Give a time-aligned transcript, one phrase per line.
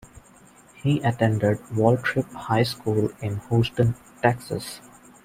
[0.77, 3.93] He attended Waltrip High School in Houston,
[4.23, 4.81] Texas.